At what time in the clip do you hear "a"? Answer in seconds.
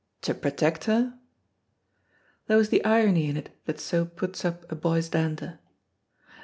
4.71-4.75